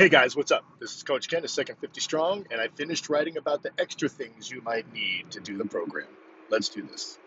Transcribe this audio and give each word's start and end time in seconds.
Hey 0.00 0.08
guys, 0.08 0.34
what's 0.34 0.50
up? 0.50 0.64
This 0.78 0.96
is 0.96 1.02
Coach 1.02 1.28
Ken 1.28 1.44
of 1.44 1.50
Second 1.50 1.76
50 1.76 2.00
Strong, 2.00 2.46
and 2.50 2.58
I 2.58 2.68
finished 2.68 3.10
writing 3.10 3.36
about 3.36 3.62
the 3.62 3.70
extra 3.78 4.08
things 4.08 4.50
you 4.50 4.62
might 4.62 4.90
need 4.94 5.30
to 5.32 5.40
do 5.40 5.58
the 5.58 5.66
program. 5.66 6.06
Let's 6.48 6.70
do 6.70 6.80
this. 6.80 7.18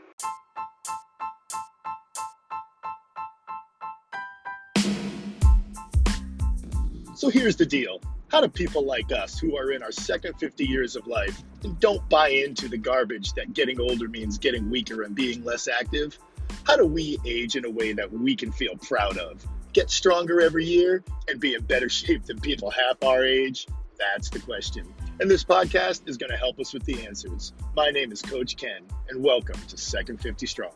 So 7.14 7.30
here's 7.30 7.58
the 7.58 7.68
deal. 7.68 8.02
How 8.30 8.42
do 8.42 8.48
people 8.48 8.84
like 8.84 9.12
us, 9.12 9.38
who 9.38 9.56
are 9.56 9.72
in 9.72 9.84
our 9.84 9.92
second 9.92 10.40
50 10.40 10.66
years 10.66 10.96
of 10.96 11.06
life 11.06 11.44
and 11.64 11.80
don't 11.80 12.10
buy 12.10 12.30
into 12.30 12.68
the 12.68 12.80
garbage 12.80 13.34
that 13.34 13.54
getting 13.54 13.80
older 13.80 14.10
means 14.10 14.40
getting 14.40 14.72
weaker 14.72 15.04
and 15.04 15.14
being 15.14 15.44
less 15.44 15.68
active, 15.68 16.18
how 16.64 16.76
do 16.76 16.88
we 16.88 17.20
age 17.24 17.56
in 17.56 17.66
a 17.66 17.70
way 17.70 17.94
that 17.94 18.12
we 18.12 18.36
can 18.36 18.52
feel 18.52 18.76
proud 18.78 19.20
of? 19.20 19.46
Get 19.74 19.90
stronger 19.90 20.40
every 20.40 20.66
year 20.66 21.04
and 21.28 21.40
be 21.40 21.56
in 21.56 21.64
better 21.64 21.90
shape 21.90 22.26
than 22.26 22.40
people 22.40 22.70
half 22.70 23.04
our 23.04 23.24
age? 23.24 23.66
That's 23.98 24.30
the 24.30 24.38
question. 24.38 24.94
And 25.20 25.32
this 25.32 25.44
podcast 25.44 26.08
is 26.08 26.16
going 26.16 26.30
to 26.30 26.38
help 26.38 26.60
us 26.60 26.76
with 26.76 26.86
the 26.86 27.04
answers. 27.08 27.54
My 27.76 27.90
name 27.90 28.12
is 28.12 28.22
Coach 28.22 28.56
Ken, 28.56 28.84
and 29.10 29.24
welcome 29.24 29.60
to 29.70 29.76
Second 29.76 30.22
50 30.22 30.46
Strong. 30.46 30.74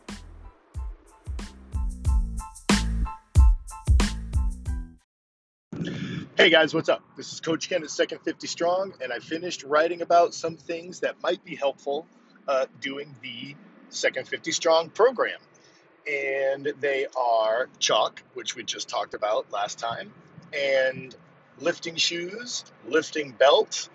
Hey 6.35 6.49
guys, 6.49 6.73
what's 6.73 6.89
up? 6.89 7.03
This 7.15 7.31
is 7.31 7.39
Coach 7.39 7.69
Ken 7.69 7.83
at 7.83 7.91
Second 7.91 8.21
50 8.23 8.47
Strong, 8.47 8.93
and 8.99 9.13
I 9.13 9.19
finished 9.19 9.61
writing 9.61 10.01
about 10.01 10.33
some 10.33 10.57
things 10.57 11.01
that 11.01 11.21
might 11.21 11.43
be 11.45 11.55
helpful 11.55 12.07
uh, 12.47 12.65
doing 12.81 13.15
the 13.21 13.55
Second 13.89 14.27
50 14.27 14.51
Strong 14.51 14.89
program. 14.89 15.37
And 16.09 16.73
they 16.79 17.07
are 17.17 17.67
chalk, 17.79 18.23
which 18.33 18.55
we 18.55 18.63
just 18.63 18.87
talked 18.87 19.13
about 19.13 19.51
last 19.51 19.77
time, 19.77 20.13
and 20.53 21.15
lifting 21.59 21.95
shoes, 21.95 22.63
lifting 22.87 23.31
belt, 23.31 23.89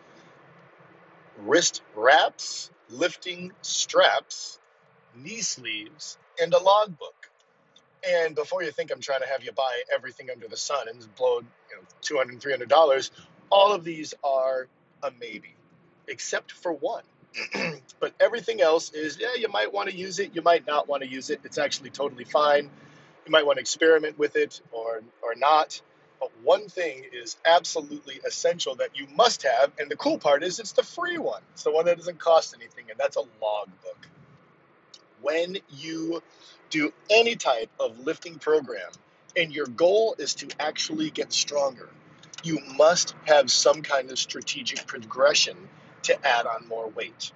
wrist 1.38 1.82
wraps, 1.94 2.70
lifting 2.91 3.52
straps, 3.62 4.58
knee 5.16 5.41
sleeves, 5.41 6.19
and 6.41 6.52
a 6.52 6.58
logbook. 6.58 7.30
And 8.06 8.34
before 8.34 8.62
you 8.62 8.72
think 8.72 8.91
I'm 8.91 9.00
trying 9.00 9.20
to 9.20 9.28
have 9.28 9.44
you 9.44 9.52
buy 9.52 9.82
everything 9.94 10.28
under 10.30 10.48
the 10.48 10.56
sun 10.56 10.88
and 10.88 11.14
blow 11.16 11.41
you 11.70 11.76
know, 11.76 11.82
$200, 12.02 12.41
$300, 12.41 13.10
all 13.50 13.72
of 13.72 13.84
these 13.84 14.12
are 14.24 14.69
a 15.02 15.12
maybe, 15.20 15.54
except 16.08 16.52
for 16.52 16.72
one. 16.72 17.04
but 18.00 18.12
everything 18.20 18.61
else 18.61 18.92
is, 18.92 19.19
yeah, 19.19 19.34
you 19.36 19.48
might 19.48 19.72
want 19.72 19.88
to 19.88 19.94
use 19.94 20.19
it, 20.19 20.34
you 20.34 20.42
might 20.42 20.66
not 20.66 20.88
want 20.88 21.02
to 21.02 21.08
use 21.08 21.30
it. 21.30 21.41
It's 21.44 21.58
actually 21.58 21.91
totally 21.91 22.25
fine. 22.25 22.70
You 23.27 23.30
might 23.33 23.47
want 23.47 23.56
to 23.56 23.61
experiment 23.61 24.19
with 24.19 24.36
it 24.36 24.61
or, 24.72 25.02
or 25.22 25.34
not. 25.36 25.80
But 26.20 26.30
one 26.44 26.69
thing 26.69 27.05
is 27.12 27.36
absolutely 27.44 28.20
essential 28.25 28.77
that 28.77 28.91
you 28.94 29.06
must 29.16 29.42
have, 29.42 29.72
and 29.78 29.91
the 29.91 29.97
cool 29.97 30.19
part 30.19 30.44
is 30.44 30.60
it's 30.60 30.72
the 30.72 30.84
free 30.84 31.19
one. 31.19 31.42
It's 31.53 31.64
the 31.64 31.72
one 31.72 31.86
that 31.86 31.97
doesn't 31.97 32.20
cost 32.20 32.55
anything, 32.55 32.84
and 32.91 32.98
that's 32.98 33.16
a 33.16 33.25
logbook. 33.41 34.08
When 35.20 35.58
you 35.70 36.22
do 36.70 36.92
any 37.10 37.36
type 37.36 37.70
of 37.80 37.98
lifting 37.98 38.38
program 38.38 38.91
and 39.36 39.53
your 39.53 39.66
goal 39.66 40.14
is 40.19 40.34
to 40.36 40.48
actually 40.60 41.10
get 41.10 41.33
stronger, 41.33 41.88
you 42.44 42.60
must 42.77 43.14
have 43.27 43.50
some 43.50 43.83
kind 43.83 44.10
of 44.10 44.19
strategic 44.19 44.86
progression 44.86 45.56
to 46.05 46.27
add 46.27 46.47
on 46.47 46.67
more 46.69 46.89
weight. 46.89 47.33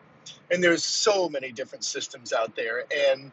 And 0.50 0.62
there's 0.62 0.84
so 0.84 1.28
many 1.28 1.53
different 1.53 1.84
systems 1.84 2.33
out 2.33 2.56
there 2.56 2.84
and 3.12 3.33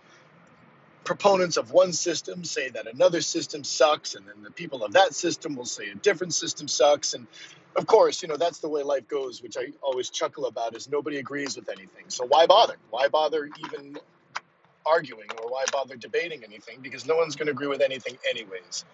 proponents 1.03 1.57
of 1.57 1.71
one 1.71 1.91
system 1.91 2.43
say 2.43 2.69
that 2.69 2.87
another 2.87 3.21
system 3.21 3.63
sucks 3.63 4.15
and 4.15 4.25
then 4.27 4.41
the 4.41 4.51
people 4.51 4.83
of 4.83 4.93
that 4.93 5.13
system 5.13 5.55
will 5.55 5.65
say 5.65 5.89
a 5.89 5.95
different 5.95 6.33
system 6.33 6.67
sucks 6.67 7.13
and 7.13 7.27
of 7.75 7.87
course, 7.87 8.21
you 8.21 8.27
know, 8.27 8.37
that's 8.37 8.59
the 8.59 8.69
way 8.69 8.83
life 8.83 9.07
goes, 9.07 9.41
which 9.41 9.57
I 9.57 9.69
always 9.81 10.11
chuckle 10.11 10.45
about 10.45 10.75
is 10.75 10.87
nobody 10.87 11.17
agrees 11.17 11.55
with 11.55 11.69
anything. 11.69 12.05
So 12.07 12.25
why 12.25 12.45
bother? 12.45 12.75
Why 12.91 13.07
bother 13.07 13.49
even 13.65 13.97
arguing 14.85 15.27
or 15.41 15.49
why 15.49 15.65
bother 15.71 15.95
debating 15.95 16.43
anything 16.43 16.79
because 16.81 17.05
no 17.05 17.15
one's 17.15 17.35
going 17.35 17.47
to 17.47 17.51
agree 17.51 17.67
with 17.67 17.81
anything 17.81 18.17
anyways. 18.29 18.85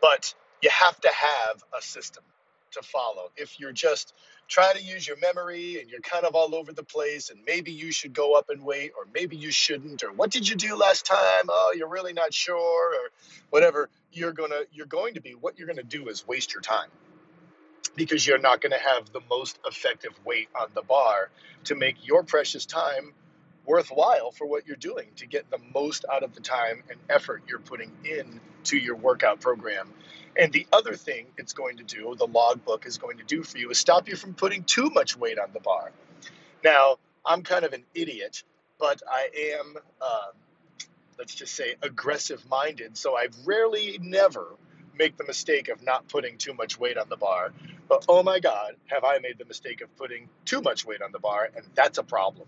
But 0.00 0.34
you 0.62 0.70
have 0.70 0.98
to 1.00 1.08
have 1.08 1.62
a 1.78 1.82
system 1.82 2.24
to 2.72 2.82
follow. 2.82 3.30
If 3.36 3.58
you're 3.60 3.72
just 3.72 4.14
trying 4.48 4.76
to 4.76 4.82
use 4.82 5.06
your 5.06 5.16
memory 5.18 5.80
and 5.80 5.88
you're 5.90 6.00
kind 6.00 6.24
of 6.24 6.34
all 6.34 6.54
over 6.54 6.72
the 6.72 6.82
place 6.82 7.30
and 7.30 7.40
maybe 7.46 7.72
you 7.72 7.92
should 7.92 8.12
go 8.12 8.34
up 8.34 8.50
and 8.50 8.64
wait 8.64 8.92
or 8.96 9.06
maybe 9.14 9.36
you 9.36 9.50
shouldn't 9.50 10.02
or 10.02 10.12
what 10.12 10.30
did 10.30 10.48
you 10.48 10.56
do 10.56 10.76
last 10.76 11.06
time? 11.06 11.46
Oh, 11.48 11.74
you're 11.76 11.88
really 11.88 12.12
not 12.12 12.34
sure 12.34 12.94
or 12.94 13.10
whatever, 13.50 13.88
you're 14.12 14.32
to 14.50 14.66
you're 14.72 14.86
going 14.86 15.14
to 15.14 15.20
be 15.20 15.32
what 15.32 15.58
you're 15.58 15.68
to 15.76 15.82
do 15.82 16.08
is 16.08 16.26
waste 16.26 16.52
your 16.52 16.62
time 16.62 16.88
because 17.96 18.26
you're 18.26 18.38
not 18.38 18.60
to 18.72 18.78
have 18.78 19.12
the 19.12 19.20
most 19.28 19.58
effective 19.66 20.12
weight 20.24 20.48
on 20.58 20.68
the 20.74 20.82
bar 20.82 21.30
to 21.64 21.74
make 21.74 22.06
your 22.06 22.22
precious 22.22 22.66
time 22.66 23.12
worthwhile 23.66 24.30
for 24.30 24.46
what 24.46 24.66
you're 24.66 24.76
doing 24.76 25.06
to 25.16 25.26
get 25.26 25.50
the 25.50 25.58
most 25.74 26.04
out 26.12 26.22
of 26.22 26.34
the 26.34 26.40
time 26.40 26.82
and 26.90 26.98
effort 27.08 27.42
you're 27.48 27.58
putting 27.58 27.92
in 28.04 28.40
to 28.64 28.76
your 28.76 28.96
workout 28.96 29.40
program. 29.40 29.88
And 30.36 30.52
the 30.52 30.66
other 30.72 30.94
thing 30.94 31.26
it's 31.36 31.52
going 31.52 31.78
to 31.78 31.82
do, 31.82 32.14
the 32.18 32.26
logbook 32.26 32.86
is 32.86 32.98
going 32.98 33.18
to 33.18 33.24
do 33.24 33.42
for 33.42 33.58
you, 33.58 33.70
is 33.70 33.78
stop 33.78 34.08
you 34.08 34.16
from 34.16 34.34
putting 34.34 34.64
too 34.64 34.90
much 34.90 35.16
weight 35.16 35.38
on 35.38 35.50
the 35.52 35.60
bar. 35.60 35.90
Now, 36.64 36.96
I'm 37.24 37.42
kind 37.42 37.64
of 37.64 37.72
an 37.72 37.84
idiot, 37.94 38.42
but 38.78 39.02
I 39.10 39.56
am, 39.58 39.76
uh, 40.00 40.28
let's 41.18 41.34
just 41.34 41.54
say, 41.54 41.74
aggressive 41.82 42.48
minded. 42.48 42.96
So 42.96 43.16
I 43.16 43.28
rarely, 43.44 43.98
never 44.00 44.56
make 44.98 45.16
the 45.16 45.24
mistake 45.24 45.68
of 45.68 45.82
not 45.82 46.08
putting 46.08 46.36
too 46.38 46.54
much 46.54 46.78
weight 46.78 46.98
on 46.98 47.08
the 47.08 47.16
bar. 47.16 47.52
But 47.88 48.04
oh 48.08 48.22
my 48.22 48.38
God, 48.38 48.76
have 48.86 49.02
I 49.02 49.18
made 49.18 49.38
the 49.38 49.44
mistake 49.46 49.80
of 49.80 49.94
putting 49.96 50.28
too 50.44 50.60
much 50.60 50.84
weight 50.84 51.02
on 51.02 51.10
the 51.10 51.18
bar, 51.18 51.50
and 51.56 51.64
that's 51.74 51.98
a 51.98 52.02
problem. 52.02 52.46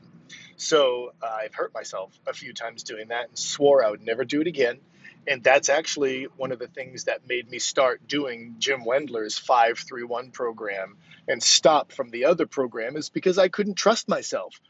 So 0.57 1.13
uh, 1.23 1.27
I've 1.27 1.55
hurt 1.55 1.75
myself 1.75 2.13
a 2.27 2.33
few 2.33 2.53
times 2.53 2.83
doing 2.83 3.09
that 3.09 3.29
and 3.29 3.39
swore 3.39 3.85
I 3.85 3.91
would 3.91 4.03
never 4.03 4.25
do 4.25 4.41
it 4.41 4.47
again. 4.47 4.79
And 5.27 5.43
that's 5.43 5.69
actually 5.69 6.25
one 6.37 6.53
of 6.53 6.59
the 6.59 6.67
things 6.67 7.05
that 7.05 7.29
made 7.29 7.49
me 7.49 7.59
start 7.59 8.07
doing 8.09 8.57
Jim 8.59 8.85
Wendler's 8.85 9.39
531 9.39 10.33
program 10.33 10.97
and 11.29 11.43
stop 11.43 11.93
from 11.93 12.11
the 12.11 12.25
other 12.25 12.47
program 12.47 12.97
is 12.97 13.09
because 13.09 13.39
I 13.39 13.49
couldn't 13.49 13.75
trust 13.75 14.09
myself 14.09 14.61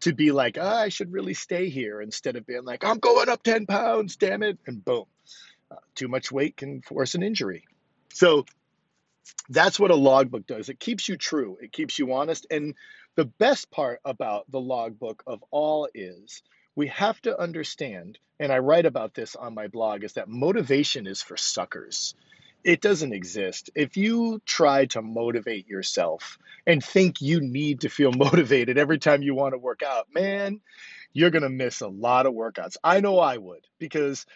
to 0.00 0.12
be 0.12 0.32
like, 0.32 0.58
oh, 0.58 0.66
I 0.66 0.90
should 0.90 1.12
really 1.12 1.34
stay 1.34 1.70
here 1.70 2.02
instead 2.02 2.36
of 2.36 2.46
being 2.46 2.64
like, 2.64 2.84
I'm 2.84 2.98
going 2.98 3.28
up 3.28 3.42
10 3.42 3.66
pounds, 3.66 4.16
damn 4.16 4.42
it. 4.42 4.58
And 4.66 4.84
boom, 4.84 5.06
uh, 5.70 5.76
too 5.94 6.08
much 6.08 6.30
weight 6.30 6.56
can 6.56 6.82
force 6.82 7.14
an 7.14 7.22
injury. 7.22 7.64
So 8.12 8.44
that's 9.48 9.80
what 9.80 9.90
a 9.90 9.96
logbook 9.96 10.46
does. 10.46 10.68
It 10.68 10.78
keeps 10.78 11.08
you 11.08 11.16
true, 11.16 11.56
it 11.60 11.72
keeps 11.72 11.98
you 11.98 12.12
honest. 12.12 12.46
And 12.50 12.74
the 13.14 13.24
best 13.24 13.70
part 13.70 14.00
about 14.04 14.50
the 14.50 14.60
logbook 14.60 15.22
of 15.26 15.42
all 15.50 15.88
is 15.94 16.42
we 16.76 16.88
have 16.88 17.20
to 17.22 17.40
understand, 17.40 18.18
and 18.38 18.52
I 18.52 18.58
write 18.58 18.84
about 18.84 19.14
this 19.14 19.34
on 19.34 19.54
my 19.54 19.66
blog, 19.66 20.04
is 20.04 20.12
that 20.12 20.28
motivation 20.28 21.06
is 21.06 21.22
for 21.22 21.36
suckers. 21.36 22.14
It 22.62 22.82
doesn't 22.82 23.14
exist. 23.14 23.70
If 23.74 23.96
you 23.96 24.42
try 24.44 24.84
to 24.86 25.00
motivate 25.00 25.68
yourself 25.68 26.38
and 26.66 26.84
think 26.84 27.22
you 27.22 27.40
need 27.40 27.80
to 27.80 27.88
feel 27.88 28.12
motivated 28.16 28.76
every 28.76 28.98
time 28.98 29.22
you 29.22 29.34
want 29.34 29.54
to 29.54 29.58
work 29.58 29.82
out, 29.82 30.08
man, 30.14 30.60
you're 31.14 31.30
going 31.30 31.42
to 31.42 31.48
miss 31.48 31.80
a 31.80 31.88
lot 31.88 32.26
of 32.26 32.34
workouts. 32.34 32.76
I 32.84 33.00
know 33.00 33.18
I 33.18 33.38
would 33.38 33.66
because 33.78 34.26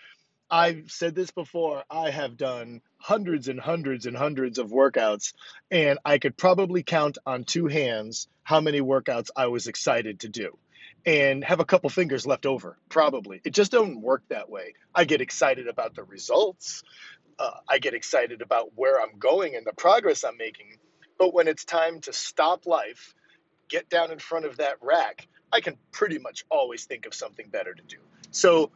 I've 0.50 0.90
said 0.90 1.14
this 1.14 1.30
before. 1.30 1.84
I 1.90 2.10
have 2.10 2.38
done 2.38 2.80
hundreds 2.96 3.48
and 3.48 3.60
hundreds 3.60 4.06
and 4.06 4.16
hundreds 4.16 4.58
of 4.58 4.70
workouts, 4.70 5.34
and 5.70 5.98
I 6.06 6.18
could 6.18 6.38
probably 6.38 6.82
count 6.82 7.18
on 7.26 7.44
two 7.44 7.66
hands 7.66 8.28
how 8.44 8.62
many 8.62 8.80
workouts 8.80 9.28
I 9.36 9.48
was 9.48 9.66
excited 9.66 10.20
to 10.20 10.28
do 10.28 10.56
and 11.06 11.44
have 11.44 11.60
a 11.60 11.64
couple 11.64 11.90
fingers 11.90 12.26
left 12.26 12.46
over, 12.46 12.76
probably. 12.88 13.40
It 13.44 13.54
just 13.54 13.72
doesn't 13.72 14.00
work 14.00 14.22
that 14.28 14.50
way. 14.50 14.74
I 14.94 15.04
get 15.04 15.20
excited 15.20 15.68
about 15.68 15.94
the 15.94 16.04
results, 16.04 16.82
uh, 17.38 17.52
I 17.68 17.78
get 17.78 17.94
excited 17.94 18.42
about 18.42 18.72
where 18.76 19.00
I'm 19.00 19.18
going 19.18 19.56
and 19.56 19.66
the 19.66 19.72
progress 19.72 20.24
I'm 20.24 20.36
making. 20.36 20.76
But 21.18 21.32
when 21.32 21.48
it's 21.48 21.64
time 21.64 22.00
to 22.02 22.12
stop 22.12 22.66
life, 22.66 23.14
get 23.68 23.88
down 23.88 24.12
in 24.12 24.18
front 24.18 24.44
of 24.44 24.58
that 24.58 24.76
rack, 24.82 25.26
I 25.52 25.60
can 25.60 25.76
pretty 25.90 26.18
much 26.18 26.44
always 26.50 26.84
think 26.84 27.06
of 27.06 27.14
something 27.14 27.48
better 27.48 27.72
to 27.72 27.82
do. 27.82 27.96
So 28.30 28.70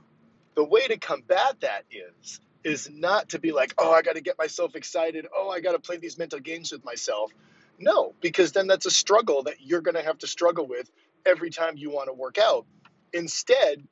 the 0.55 0.65
way 0.65 0.87
to 0.87 0.97
combat 0.97 1.61
that 1.61 1.85
is 1.91 2.41
is 2.65 2.88
not 2.91 3.29
to 3.31 3.38
be 3.38 3.53
like, 3.53 3.75
oh, 3.77 3.93
I 3.93 4.00
got 4.00 4.15
to 4.15 4.23
get 4.23 4.38
myself 4.38 4.75
excited. 4.75 5.27
Oh, 5.37 5.50
I 5.50 5.61
got 5.61 5.73
to 5.73 5.79
play 5.79 5.99
these 5.99 6.17
mental 6.17 6.41
games 6.41 6.73
with 6.73 6.82
myself. 6.82 7.31
No, 7.79 8.15
because 8.23 8.53
then 8.53 8.67
that's 8.67 8.87
a 8.87 8.91
struggle 8.91 9.43
that 9.43 9.56
you're 9.61 9.82
going 9.82 9.97
to 9.97 10.03
have 10.03 10.17
to 10.19 10.27
struggle 10.27 10.67
with 10.67 10.91
every 11.26 11.50
time 11.50 11.76
you 11.76 11.91
want 11.91 12.09
to 12.09 12.12
work 12.12 12.38
out. 12.38 12.67
Instead, 13.12 13.87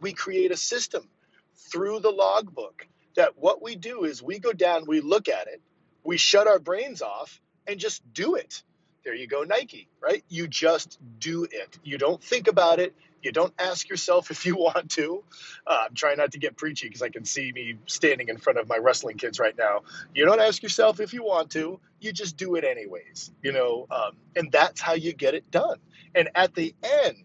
we 0.00 0.12
create 0.12 0.50
a 0.52 0.56
system 0.56 1.08
through 1.56 2.00
the 2.00 2.10
logbook 2.10 2.86
that 3.16 3.36
what 3.36 3.62
we 3.62 3.76
do 3.76 4.04
is 4.04 4.22
we 4.22 4.38
go 4.38 4.52
down, 4.52 4.84
we 4.86 5.00
look 5.00 5.28
at 5.28 5.46
it, 5.48 5.60
we 6.04 6.16
shut 6.16 6.46
our 6.46 6.58
brains 6.58 7.02
off, 7.02 7.40
and 7.66 7.78
just 7.78 8.02
do 8.12 8.34
it. 8.34 8.62
There 9.04 9.14
you 9.14 9.26
go, 9.26 9.44
Nike, 9.44 9.88
right? 10.02 10.22
You 10.28 10.46
just 10.46 10.98
do 11.18 11.44
it. 11.44 11.78
You 11.82 11.96
don't 11.98 12.22
think 12.22 12.48
about 12.48 12.80
it. 12.80 12.94
You 13.22 13.32
don't 13.32 13.54
ask 13.58 13.88
yourself 13.88 14.30
if 14.30 14.44
you 14.44 14.56
want 14.58 14.90
to. 14.92 15.24
Uh, 15.66 15.84
I'm 15.88 15.94
trying 15.94 16.18
not 16.18 16.32
to 16.32 16.38
get 16.38 16.56
preachy 16.56 16.88
because 16.88 17.02
I 17.02 17.08
can 17.08 17.24
see 17.24 17.52
me 17.52 17.76
standing 17.86 18.28
in 18.28 18.36
front 18.36 18.58
of 18.58 18.68
my 18.68 18.76
wrestling 18.76 19.16
kids 19.16 19.40
right 19.40 19.56
now. 19.56 19.82
You 20.14 20.26
don't 20.26 20.40
ask 20.40 20.62
yourself 20.62 21.00
if 21.00 21.14
you 21.14 21.24
want 21.24 21.50
to. 21.52 21.80
You 22.00 22.12
just 22.12 22.36
do 22.36 22.56
it 22.56 22.64
anyways, 22.64 23.32
you 23.42 23.52
know, 23.52 23.86
um, 23.90 24.12
and 24.36 24.52
that's 24.52 24.80
how 24.80 24.94
you 24.94 25.12
get 25.14 25.34
it 25.34 25.50
done. 25.50 25.78
And 26.14 26.30
at 26.34 26.54
the 26.54 26.74
end, 26.82 27.16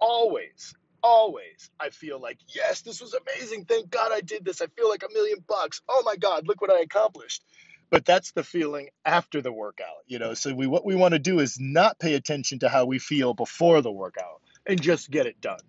always, 0.00 0.74
always, 1.02 1.70
I 1.80 1.90
feel 1.90 2.20
like, 2.20 2.38
yes, 2.48 2.82
this 2.82 3.00
was 3.00 3.14
amazing. 3.14 3.66
Thank 3.66 3.90
God 3.90 4.12
I 4.12 4.20
did 4.22 4.44
this. 4.44 4.62
I 4.62 4.66
feel 4.68 4.88
like 4.90 5.02
a 5.04 5.12
million 5.14 5.44
bucks. 5.48 5.82
Oh 5.88 6.02
my 6.04 6.16
God, 6.16 6.46
look 6.48 6.60
what 6.62 6.72
I 6.72 6.80
accomplished 6.80 7.42
but 7.90 8.04
that's 8.04 8.32
the 8.32 8.44
feeling 8.44 8.88
after 9.04 9.40
the 9.40 9.52
workout 9.52 9.94
you 10.06 10.18
know? 10.18 10.34
So 10.34 10.54
we 10.54 10.66
what 10.66 10.84
we 10.84 10.94
want 10.94 11.12
to 11.12 11.18
do 11.18 11.40
is 11.40 11.58
not 11.58 11.98
pay 11.98 12.14
attention 12.14 12.58
to 12.60 12.68
how 12.68 12.84
we 12.84 12.98
feel 12.98 13.34
before 13.34 13.80
the 13.80 13.90
workout 13.92 14.40
and 14.66 14.80
just 14.80 15.10
get 15.10 15.26
it 15.26 15.40
done. 15.40 15.60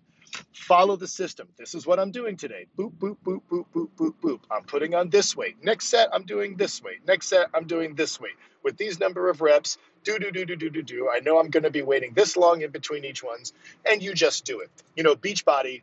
Follow 0.52 0.96
the 0.96 1.08
system. 1.08 1.48
This 1.56 1.74
is 1.74 1.86
what 1.86 1.98
i'm 1.98 2.10
doing 2.10 2.36
today. 2.36 2.66
Boop 2.78 2.92
boop 2.98 3.16
boop 3.24 3.40
boop 3.50 3.64
boop 3.74 3.88
boop 3.96 4.14
boop. 4.22 4.40
I'm 4.50 4.64
putting 4.64 4.94
on 4.94 5.08
this 5.10 5.36
weight. 5.36 5.56
Next 5.62 5.86
set 5.86 6.08
i'm 6.12 6.24
doing 6.24 6.56
this 6.56 6.82
weight. 6.82 7.06
Next 7.06 7.28
set 7.28 7.48
i'm 7.54 7.66
doing 7.66 7.94
this 7.94 8.20
weight. 8.20 8.36
With 8.62 8.76
these 8.76 8.98
number 8.98 9.30
of 9.30 9.40
reps 9.40 9.78
do 10.04 10.18
do 10.18 10.30
do 10.30 10.44
do 10.44 10.56
do 10.56 10.70
do 10.70 10.82
do. 10.82 11.10
I 11.10 11.20
know 11.20 11.38
i'm 11.38 11.50
going 11.50 11.64
to 11.64 11.70
be 11.70 11.82
waiting 11.82 12.12
this 12.14 12.36
long 12.36 12.62
in 12.62 12.70
between 12.70 13.04
each 13.04 13.22
ones 13.22 13.52
and 13.88 14.02
you 14.02 14.14
just 14.14 14.44
do 14.44 14.60
it. 14.60 14.70
You 14.96 15.04
know 15.04 15.16
beachbody 15.16 15.82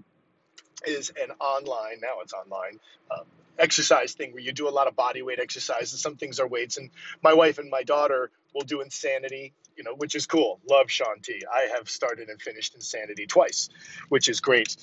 is 0.86 1.12
an 1.12 1.32
online 1.40 2.02
now 2.02 2.20
it's 2.22 2.34
online 2.34 2.80
um, 3.10 3.26
exercise 3.60 4.14
thing 4.14 4.34
where 4.34 4.42
you 4.42 4.52
do 4.52 4.68
a 4.68 4.72
lot 4.72 4.88
of 4.88 4.96
body 4.96 5.22
weight 5.22 5.40
exercises. 5.40 6.02
Some 6.02 6.16
things 6.16 6.40
are 6.40 6.48
weights, 6.48 6.78
and 6.78 6.90
my 7.22 7.34
wife 7.34 7.58
and 7.58 7.70
my 7.70 7.84
daughter 7.84 8.32
will 8.54 8.64
do 8.64 8.82
Insanity, 8.82 9.54
you 9.76 9.84
know, 9.84 9.96
which 9.96 10.16
is 10.16 10.26
cool. 10.26 10.60
Love 10.70 10.90
Shaun 10.90 11.22
i 11.54 11.76
have 11.76 11.90
started 11.90 12.30
and 12.30 12.42
finished 12.42 12.76
Insanity 12.76 13.26
twice, 13.26 13.70
which 14.10 14.30
is 14.30 14.40
great 14.40 14.76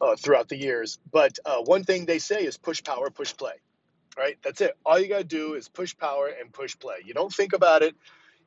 uh, 0.00 0.16
throughout 0.16 0.48
the 0.48 0.56
years. 0.56 0.98
But 1.10 1.38
uh, 1.44 1.62
one 1.64 1.84
thing 1.84 2.06
they 2.06 2.18
say 2.18 2.44
is 2.44 2.56
push 2.56 2.82
power, 2.82 3.10
push 3.10 3.36
play. 3.36 3.54
Right? 4.16 4.36
That's 4.42 4.60
it. 4.60 4.76
All 4.84 4.98
you 4.98 5.08
got 5.08 5.18
to 5.18 5.24
do 5.24 5.54
is 5.54 5.68
push 5.68 5.96
power 5.96 6.26
and 6.28 6.52
push 6.52 6.76
play. 6.76 6.96
You 7.04 7.14
don't 7.14 7.32
think 7.32 7.52
about 7.52 7.82
it. 7.82 7.94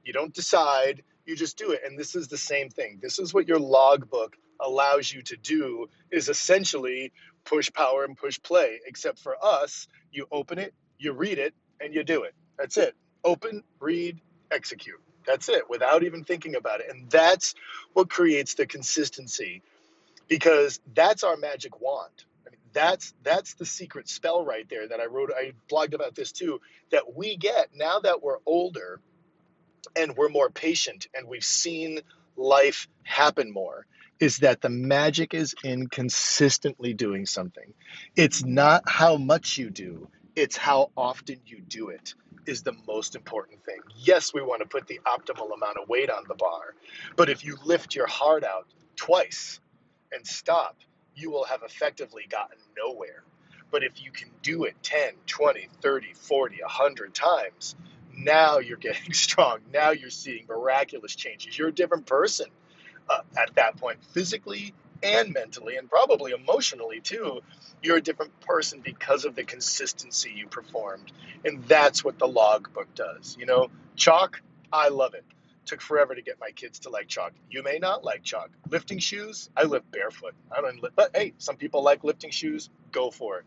You 0.03 0.11
don't 0.11 0.33
decide. 0.33 1.03
You 1.25 1.35
just 1.37 1.57
do 1.57 1.71
it. 1.71 1.81
And 1.85 1.97
this 1.97 2.13
is 2.13 2.27
the 2.27 2.37
same 2.37 2.69
thing. 2.69 2.99
This 3.01 3.19
is 3.19 3.33
what 3.33 3.47
your 3.47 3.59
logbook 3.59 4.35
allows 4.61 5.11
you 5.11 5.21
to 5.23 5.37
do 5.37 5.87
is 6.11 6.29
essentially 6.29 7.11
push 7.45 7.71
power 7.73 8.03
and 8.03 8.17
push 8.17 8.39
play. 8.41 8.79
Except 8.85 9.19
for 9.19 9.35
us, 9.43 9.87
you 10.11 10.27
open 10.31 10.59
it, 10.59 10.73
you 10.99 11.13
read 11.13 11.39
it, 11.39 11.53
and 11.79 11.93
you 11.93 12.03
do 12.03 12.23
it. 12.23 12.33
That's 12.57 12.77
it. 12.77 12.95
Open, 13.23 13.63
read, 13.79 14.19
execute. 14.51 14.99
That's 15.25 15.49
it 15.49 15.69
without 15.69 16.03
even 16.03 16.23
thinking 16.23 16.55
about 16.55 16.81
it. 16.81 16.87
And 16.89 17.09
that's 17.09 17.55
what 17.93 18.09
creates 18.09 18.55
the 18.55 18.65
consistency 18.65 19.61
because 20.27 20.79
that's 20.93 21.23
our 21.23 21.37
magic 21.37 21.79
wand. 21.81 22.25
That's 22.73 23.13
that's 23.23 23.55
the 23.55 23.65
secret 23.65 24.07
spell 24.07 24.45
right 24.45 24.67
there 24.69 24.87
that 24.87 24.99
I 25.01 25.05
wrote 25.05 25.31
I 25.35 25.51
blogged 25.69 25.93
about 25.93 26.15
this 26.15 26.31
too 26.31 26.61
that 26.91 27.15
we 27.15 27.35
get 27.35 27.69
now 27.75 27.99
that 27.99 28.23
we're 28.23 28.37
older 28.45 29.01
and 29.95 30.15
we're 30.15 30.29
more 30.29 30.49
patient 30.49 31.07
and 31.13 31.27
we've 31.27 31.43
seen 31.43 31.99
life 32.37 32.87
happen 33.03 33.51
more 33.51 33.85
is 34.21 34.37
that 34.37 34.61
the 34.61 34.69
magic 34.69 35.33
is 35.33 35.55
in 35.63 35.87
consistently 35.87 36.93
doing 36.93 37.25
something. 37.25 37.73
It's 38.15 38.45
not 38.45 38.87
how 38.87 39.17
much 39.17 39.57
you 39.57 39.71
do, 39.71 40.07
it's 40.35 40.55
how 40.55 40.91
often 40.95 41.41
you 41.45 41.59
do 41.59 41.89
it 41.89 42.13
is 42.45 42.61
the 42.61 42.73
most 42.87 43.15
important 43.15 43.65
thing. 43.65 43.79
Yes, 43.97 44.31
we 44.33 44.41
want 44.41 44.61
to 44.61 44.67
put 44.67 44.87
the 44.87 44.99
optimal 45.05 45.53
amount 45.53 45.77
of 45.81 45.89
weight 45.89 46.11
on 46.11 46.23
the 46.27 46.35
bar, 46.35 46.75
but 47.15 47.29
if 47.29 47.43
you 47.43 47.57
lift 47.65 47.95
your 47.95 48.05
heart 48.05 48.43
out 48.43 48.67
twice 48.95 49.59
and 50.11 50.25
stop, 50.25 50.77
you 51.15 51.31
will 51.31 51.45
have 51.45 51.63
effectively 51.63 52.23
gotten 52.29 52.57
nowhere. 52.77 53.23
But 53.71 53.83
if 53.83 54.03
you 54.03 54.11
can 54.11 54.29
do 54.43 54.65
it 54.65 54.75
10, 54.83 55.13
20, 55.25 55.67
30, 55.81 56.13
40, 56.13 56.61
100 56.61 57.13
times, 57.13 57.75
now 58.15 58.59
you're 58.59 58.77
getting 58.77 59.13
strong. 59.13 59.59
Now 59.73 59.91
you're 59.91 60.11
seeing 60.11 60.45
miraculous 60.47 61.15
changes. 61.15 61.57
You're 61.57 61.69
a 61.69 61.73
different 61.73 62.05
person 62.05 62.47
uh, 63.09 63.21
at 63.37 63.55
that 63.55 63.77
point, 63.77 64.03
physically 64.13 64.73
and 65.03 65.33
mentally, 65.33 65.77
and 65.77 65.89
probably 65.89 66.31
emotionally 66.31 66.99
too. 66.99 67.41
You're 67.81 67.97
a 67.97 68.01
different 68.01 68.39
person 68.41 68.81
because 68.83 69.25
of 69.25 69.35
the 69.35 69.43
consistency 69.43 70.31
you 70.35 70.47
performed. 70.47 71.11
And 71.43 71.63
that's 71.65 72.03
what 72.03 72.19
the 72.19 72.27
logbook 72.27 72.93
does. 72.93 73.35
You 73.39 73.45
know, 73.47 73.69
chalk, 73.95 74.41
I 74.71 74.89
love 74.89 75.15
it. 75.15 75.25
Took 75.65 75.81
forever 75.81 76.15
to 76.15 76.21
get 76.21 76.39
my 76.39 76.51
kids 76.51 76.79
to 76.79 76.89
like 76.89 77.07
chalk. 77.07 77.33
You 77.49 77.63
may 77.63 77.79
not 77.79 78.03
like 78.03 78.23
chalk. 78.23 78.49
Lifting 78.69 78.99
shoes, 78.99 79.49
I 79.55 79.63
lift 79.63 79.89
barefoot. 79.91 80.33
I 80.55 80.61
don't, 80.61 80.79
but 80.95 81.11
hey, 81.15 81.33
some 81.37 81.55
people 81.55 81.83
like 81.83 82.03
lifting 82.03 82.31
shoes. 82.31 82.69
Go 82.91 83.11
for 83.11 83.39
it. 83.39 83.45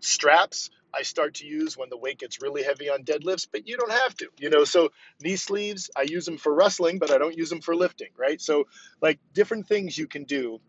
Straps, 0.00 0.70
I 0.94 1.02
start 1.02 1.34
to 1.36 1.46
use 1.46 1.76
when 1.76 1.90
the 1.90 1.96
weight 1.96 2.18
gets 2.18 2.40
really 2.42 2.62
heavy 2.62 2.88
on 2.88 3.04
deadlifts, 3.04 3.46
but 3.50 3.66
you 3.68 3.76
don't 3.76 3.92
have 3.92 4.14
to, 4.16 4.28
you 4.38 4.50
know. 4.50 4.64
So 4.64 4.90
knee 5.22 5.36
sleeves, 5.36 5.90
I 5.96 6.02
use 6.02 6.24
them 6.24 6.38
for 6.38 6.54
wrestling, 6.54 6.98
but 6.98 7.10
I 7.10 7.18
don't 7.18 7.36
use 7.36 7.50
them 7.50 7.60
for 7.60 7.74
lifting, 7.76 8.08
right? 8.16 8.40
So 8.40 8.66
like 9.00 9.18
different 9.34 9.68
things 9.68 9.96
you 9.96 10.06
can 10.06 10.24
do 10.24 10.60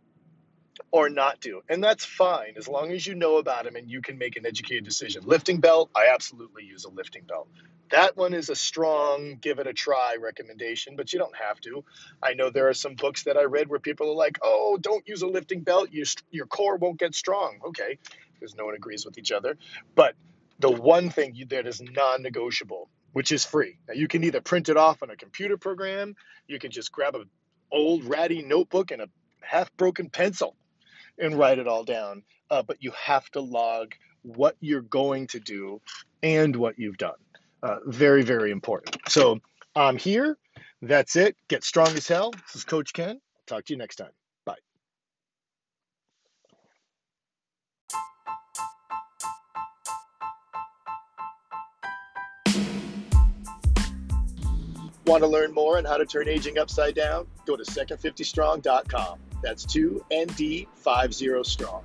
or 0.91 1.09
not 1.09 1.39
do, 1.39 1.61
and 1.69 1.83
that's 1.83 2.05
fine 2.05 2.53
as 2.57 2.67
long 2.67 2.91
as 2.91 3.05
you 3.05 3.15
know 3.15 3.37
about 3.37 3.65
them 3.65 3.75
and 3.75 3.89
you 3.89 4.01
can 4.01 4.17
make 4.17 4.37
an 4.37 4.45
educated 4.45 4.85
decision. 4.85 5.23
Lifting 5.25 5.59
belt, 5.59 5.89
I 5.95 6.07
absolutely 6.13 6.63
use 6.63 6.85
a 6.85 6.89
lifting 6.89 7.23
belt. 7.25 7.47
That 7.91 8.15
one 8.17 8.33
is 8.33 8.49
a 8.49 8.55
strong 8.55 9.37
give 9.41 9.59
it 9.59 9.67
a 9.67 9.73
try 9.73 10.15
recommendation, 10.19 10.95
but 10.95 11.11
you 11.11 11.19
don't 11.19 11.35
have 11.35 11.59
to. 11.61 11.83
I 12.23 12.33
know 12.33 12.49
there 12.49 12.69
are 12.69 12.73
some 12.73 12.95
books 12.95 13.23
that 13.23 13.37
I 13.37 13.43
read 13.43 13.67
where 13.69 13.79
people 13.79 14.09
are 14.11 14.15
like, 14.15 14.39
"Oh, 14.43 14.77
don't 14.79 15.07
use 15.07 15.23
a 15.23 15.27
lifting 15.27 15.61
belt; 15.61 15.91
your 15.91 16.05
your 16.31 16.45
core 16.45 16.77
won't 16.77 16.99
get 16.99 17.15
strong." 17.15 17.59
Okay, 17.69 17.97
because 18.39 18.55
no 18.55 18.65
one 18.65 18.75
agrees 18.75 19.05
with 19.05 19.17
each 19.17 19.31
other. 19.31 19.57
But 19.95 20.15
the 20.59 20.71
one 20.71 21.09
thing 21.09 21.35
you, 21.35 21.45
that 21.47 21.67
is 21.67 21.81
non 21.81 22.21
negotiable, 22.21 22.89
which 23.13 23.31
is 23.31 23.45
free. 23.45 23.77
Now, 23.87 23.93
you 23.93 24.07
can 24.07 24.23
either 24.23 24.41
print 24.41 24.69
it 24.69 24.77
off 24.77 25.01
on 25.03 25.09
a 25.09 25.15
computer 25.15 25.57
program, 25.57 26.15
you 26.47 26.59
can 26.59 26.71
just 26.71 26.91
grab 26.91 27.15
an 27.15 27.25
old 27.71 28.03
ratty 28.05 28.41
notebook 28.41 28.91
and 28.91 29.01
a 29.01 29.09
half 29.41 29.75
broken 29.77 30.09
pencil 30.09 30.55
and 31.17 31.37
write 31.37 31.59
it 31.59 31.67
all 31.67 31.83
down. 31.83 32.23
Uh, 32.49 32.63
but 32.63 32.77
you 32.81 32.91
have 32.91 33.29
to 33.31 33.41
log 33.41 33.93
what 34.23 34.55
you're 34.59 34.81
going 34.81 35.27
to 35.27 35.39
do 35.39 35.81
and 36.23 36.55
what 36.55 36.77
you've 36.77 36.97
done. 36.97 37.13
Uh, 37.61 37.77
very, 37.85 38.23
very 38.23 38.51
important. 38.51 38.97
So 39.07 39.39
I'm 39.75 39.97
here. 39.97 40.37
That's 40.81 41.15
it. 41.15 41.35
Get 41.47 41.63
strong 41.63 41.89
as 41.89 42.07
hell. 42.07 42.31
This 42.31 42.55
is 42.55 42.63
Coach 42.63 42.93
Ken. 42.93 43.19
talk 43.45 43.65
to 43.65 43.73
you 43.73 43.77
next 43.77 43.97
time. 43.97 44.18
Want 55.09 55.23
to 55.23 55.27
learn 55.27 55.55
more 55.55 55.79
on 55.79 55.85
how 55.85 55.97
to 55.97 56.05
turn 56.05 56.29
aging 56.29 56.59
upside 56.59 56.93
down? 56.93 57.25
Go 57.47 57.57
to 57.57 57.63
second50strong.com. 57.63 59.17
That's 59.41 59.65
2ND50 59.65 61.45
strong. 61.47 61.81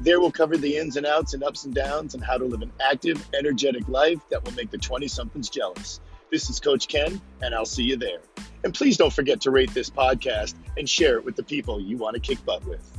There 0.00 0.18
we'll 0.18 0.32
cover 0.32 0.56
the 0.56 0.76
ins 0.76 0.96
and 0.96 1.06
outs 1.06 1.34
and 1.34 1.44
ups 1.44 1.66
and 1.66 1.72
downs 1.72 2.14
and 2.14 2.24
how 2.24 2.36
to 2.36 2.44
live 2.44 2.62
an 2.62 2.72
active, 2.84 3.24
energetic 3.32 3.88
life 3.88 4.18
that 4.28 4.44
will 4.44 4.54
make 4.54 4.72
the 4.72 4.78
20 4.78 5.06
somethings 5.06 5.48
jealous. 5.48 6.00
This 6.32 6.50
is 6.50 6.58
Coach 6.58 6.88
Ken, 6.88 7.20
and 7.42 7.54
I'll 7.54 7.64
see 7.64 7.84
you 7.84 7.96
there. 7.96 8.18
And 8.64 8.74
please 8.74 8.96
don't 8.96 9.12
forget 9.12 9.40
to 9.42 9.52
rate 9.52 9.72
this 9.72 9.88
podcast 9.88 10.56
and 10.76 10.88
share 10.88 11.16
it 11.18 11.24
with 11.24 11.36
the 11.36 11.44
people 11.44 11.80
you 11.80 11.96
want 11.96 12.14
to 12.14 12.20
kick 12.20 12.44
butt 12.44 12.66
with. 12.66 12.93